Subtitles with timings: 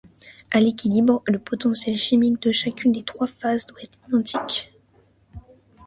[0.49, 4.73] À l'équilibre, le potentiel chimique de chacune des trois phases doit être identique.